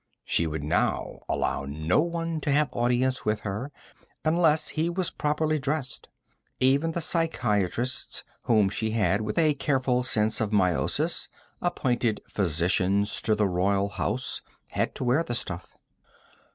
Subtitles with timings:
[0.25, 3.71] She would now allow no one to have audience with her
[4.25, 6.09] unless he was properly dressed.
[6.59, 11.29] Even the psychiatrists whom she had, with a careful sense of meiosis,
[11.61, 14.41] appointed Physicians to the Royal House
[14.71, 15.77] had to wear the stuff.